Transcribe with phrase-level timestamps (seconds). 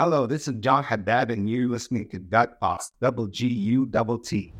[0.00, 4.16] Hello, this is John Haddad, and you're listening to Gut Talks, double G U double
[4.16, 4.52] T.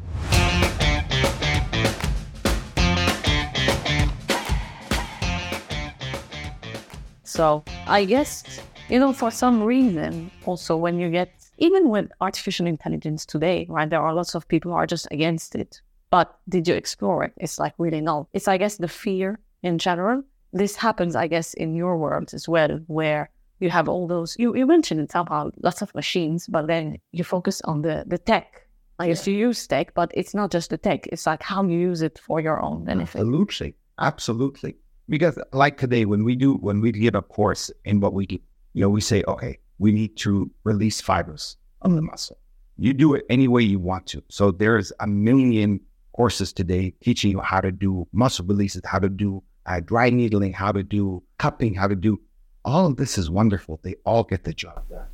[7.22, 8.42] So I guess,
[8.88, 13.88] you know, for some reason, also when you get, even with artificial intelligence today, right,
[13.88, 15.80] there are lots of people who are just against it.
[16.10, 17.32] But did you explore it?
[17.36, 18.26] It's like really no.
[18.32, 20.24] It's, I guess, the fear in general.
[20.52, 23.30] This happens, I guess, in your world as well, where
[23.60, 27.24] you have all those, you, you mentioned it somehow, lots of machines, but then you
[27.24, 28.66] focus on the, the tech.
[28.98, 31.06] Like, yes, you use tech, but it's not just the tech.
[31.06, 33.20] It's like how you use it for your own benefit.
[33.20, 33.74] Absolutely.
[33.98, 34.76] Absolutely
[35.08, 38.38] because like today when we do when we give a course in what we do
[38.74, 42.38] you know we say okay we need to release fibers of the muscle
[42.76, 45.80] you do it any way you want to so there's a million
[46.12, 50.52] courses today teaching you how to do muscle releases how to do uh, dry needling
[50.52, 52.20] how to do cupping how to do
[52.68, 55.06] all of this is wonderful they all get the job done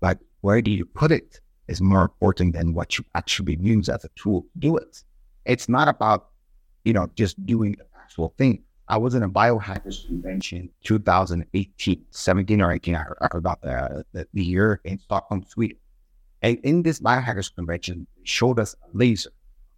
[0.00, 4.04] but where do you put it is more important than what you actually use as
[4.04, 5.02] a tool to do it
[5.44, 6.30] it's not about
[6.84, 12.62] you know just doing the actual thing I was in a biohackers convention 2018, 17
[12.62, 12.96] or 18.
[12.96, 15.76] I forgot the, the, the year in Stockholm, Sweden.
[16.40, 19.30] And in this biohackers convention, they showed us a laser,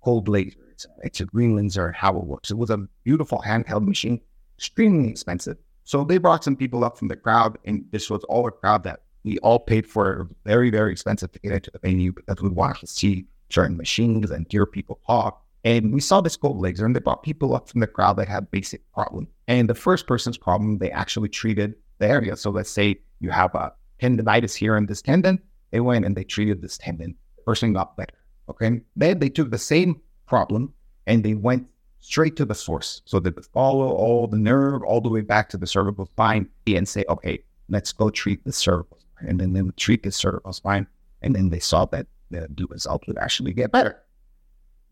[0.05, 0.61] cold laser.
[0.71, 2.53] It's a, it's a green laser, how it works.
[2.53, 4.21] It was a beautiful handheld machine,
[4.57, 5.57] extremely expensive.
[5.91, 8.85] So they brought some people up from the crowd, and this was all a crowd
[8.85, 12.49] that we all paid for very, very expensive to get into the venue because we
[12.49, 15.45] wanted to see certain machines and hear people talk.
[15.65, 18.29] And we saw this cold laser, and they brought people up from the crowd that
[18.29, 19.27] had basic problem.
[19.49, 22.37] And the first person's problem, they actually treated the area.
[22.37, 25.41] So let's say you have a tendonitis here in this tendon.
[25.73, 27.17] They went and they treated this tendon.
[27.35, 28.15] The person got better.
[28.49, 28.81] Okay.
[28.95, 30.73] Then they took the same problem
[31.09, 31.67] and they went
[32.01, 33.03] straight to the source.
[33.05, 36.89] So they follow all the nerve all the way back to the cervical spine and
[36.89, 39.29] say, okay, let's go treat the cervical spine.
[39.29, 40.87] And then they would treat the cervical spine.
[41.23, 44.03] And then they saw that the result would actually get better.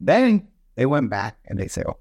[0.01, 1.99] Then they went back and they say, okay,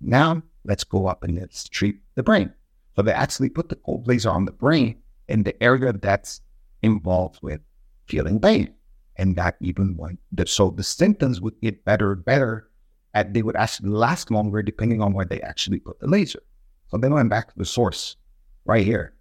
[0.00, 2.52] now let's go up and let's treat the brain.
[2.96, 6.42] So they actually put the cold laser on the brain in the area that's
[6.82, 7.60] involved with
[8.06, 8.74] feeling pain.
[9.16, 12.69] And that even went, so the symptoms would get better and better
[13.14, 16.42] and they would actually last longer depending on where they actually put the laser.
[16.88, 18.16] So they went back to the source
[18.64, 19.14] right here.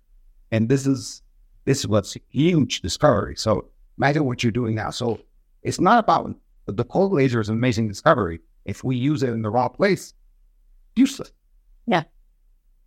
[0.51, 1.21] And this is,
[1.65, 3.35] this was a huge discovery.
[3.35, 4.89] So imagine what you're doing now.
[4.89, 5.19] So
[5.63, 6.35] it's not about
[6.65, 10.13] the cold laser is an amazing discovery if we use it in the wrong place,
[10.95, 11.31] useless.
[11.87, 12.03] Yeah.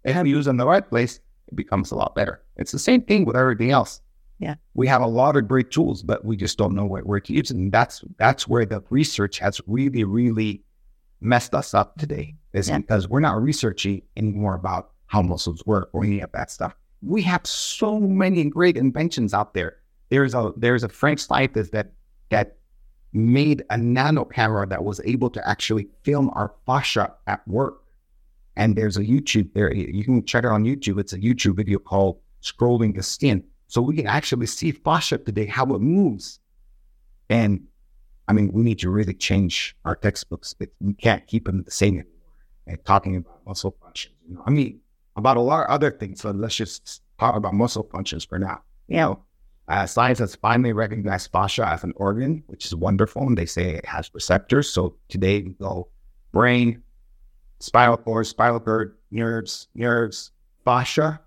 [0.04, 2.42] And if we use it in the right place, it becomes a lot better.
[2.56, 4.00] It's the same thing with everything else.
[4.38, 4.56] Yeah.
[4.74, 7.32] We have a lot of great tools, but we just don't know where, where to
[7.32, 7.56] use it.
[7.56, 10.62] And that's that's where the research has really, really
[11.22, 12.34] messed us up today.
[12.53, 12.78] Is yeah.
[12.78, 16.75] because we're not researching anymore about how muscles work or any of that stuff.
[17.03, 19.78] We have so many great inventions out there.
[20.10, 21.93] There's a there's a French scientist that
[22.31, 22.56] that
[23.12, 27.83] made a nano camera that was able to actually film our fascia at work.
[28.56, 29.72] And there's a YouTube there.
[29.72, 30.99] You can check it on YouTube.
[30.99, 33.44] It's a YouTube video called Scrolling the Skin.
[33.66, 36.41] So we can actually see fascia today, how it moves.
[37.31, 37.66] And
[38.28, 40.55] I mean, we need to really change our textbooks.
[40.81, 42.09] We can't keep them the same anymore.
[42.66, 44.81] And talking about muscle functions, you know, I mean,
[45.16, 46.21] about a lot of other things.
[46.21, 48.62] So let's just talk about muscle functions for now.
[48.88, 49.22] You know,
[49.69, 53.71] uh, science has finally recognized fascia as an organ, which is wonderful, and they say
[53.71, 54.69] it has receptors.
[54.69, 55.89] So today we go
[56.33, 56.83] brain,
[57.60, 60.33] spinal cord, spinal cord, nerves, nerves,
[60.65, 61.21] fascia,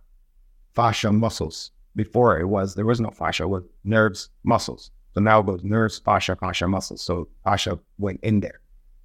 [0.74, 1.72] fascia, muscles.
[1.96, 4.92] Before it was there was no fascia, it was nerves, muscles.
[5.16, 7.02] So now it goes nerves, fascia, fascia, muscles.
[7.02, 8.60] So fascia went in there.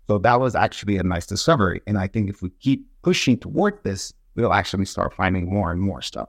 [0.09, 1.82] So that was actually a nice discovery.
[1.87, 5.81] And I think if we keep pushing toward this, we'll actually start finding more and
[5.81, 6.28] more stuff.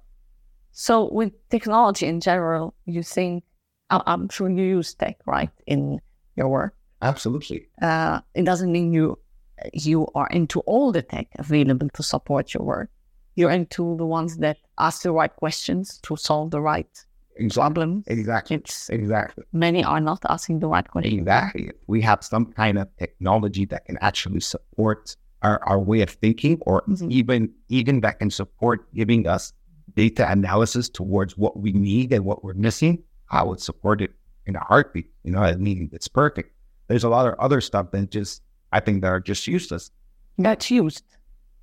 [0.71, 3.43] So with technology in general, you think
[3.89, 5.99] I'm sure you use tech, right, in
[6.35, 6.75] your work.
[7.01, 7.67] Absolutely.
[7.81, 9.17] Uh, it doesn't mean you
[9.73, 12.89] you are into all the tech available to support your work.
[13.35, 16.87] You're into the ones that ask the right questions to solve the right
[17.45, 17.61] exactly.
[17.61, 18.03] problems.
[18.07, 18.55] Exactly.
[18.57, 19.43] It's, exactly.
[19.53, 21.19] Many are not asking the right question.
[21.19, 21.71] Exactly.
[21.87, 26.59] We have some kind of technology that can actually support our, our way of thinking,
[26.61, 27.11] or mm-hmm.
[27.11, 29.53] even even that can support giving us
[29.95, 34.11] data analysis towards what we need and what we're missing, I would support it
[34.45, 35.09] in a heartbeat.
[35.23, 36.53] You know, I mean, it's perfect.
[36.87, 39.91] There's a lot of other stuff that just, I think that are just useless.
[40.37, 41.03] That's used.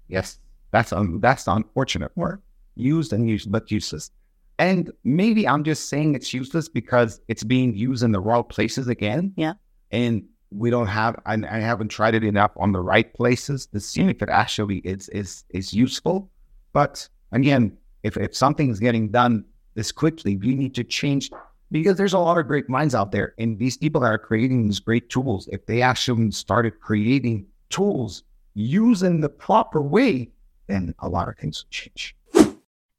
[0.09, 0.39] Yes.
[0.71, 2.43] That's, un- that's the unfortunate part.
[2.75, 4.11] Used and used, but useless.
[4.59, 8.89] And maybe I'm just saying it's useless because it's being used in the wrong places
[8.89, 9.33] again.
[9.37, 9.55] Yeah.
[9.93, 13.81] And we don't have, I, I haven't tried it enough on the right places to
[13.81, 16.31] see if it actually is, is, is useful.
[16.73, 19.45] But again, if, if something is getting done
[19.75, 21.31] this quickly, we need to change
[21.71, 23.35] because there's a lot of great minds out there.
[23.39, 28.25] And these people that are creating these great tools, if they actually started creating tools
[28.55, 30.31] using the proper way,
[30.67, 32.17] then a lot of things will change.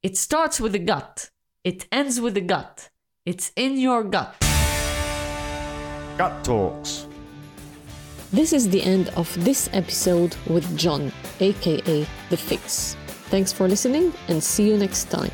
[0.04, 1.30] It starts with the gut.
[1.66, 2.90] It ends with the gut.
[3.26, 4.34] It's in your gut.
[6.18, 7.06] Gut Talks.
[8.32, 11.12] This is the end of this episode with John,
[11.42, 12.96] aka The Fix.
[13.30, 15.32] Thanks for listening and see you next time.